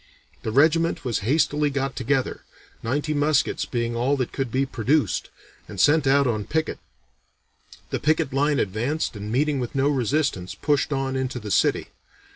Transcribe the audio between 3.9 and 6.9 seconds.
all that could be produced, and sent out on picket.